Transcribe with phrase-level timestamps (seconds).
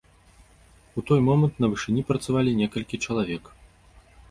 [0.97, 3.43] У той момант на вышыні працавалі некалькі чалавек.